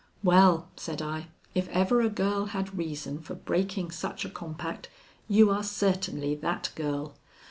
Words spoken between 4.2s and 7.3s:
a compact you are certainly that girl.